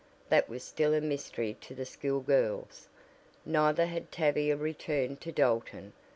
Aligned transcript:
That 0.29 0.49
was 0.49 0.63
still 0.63 0.95
a 0.95 0.99
mystery 0.99 1.53
to 1.61 1.75
the 1.75 1.85
school 1.85 2.21
girls. 2.21 2.87
Neither 3.45 3.85
had 3.85 4.11
Tavia 4.11 4.57
returned 4.57 5.21
to 5.21 5.31
Dalton. 5.31 5.93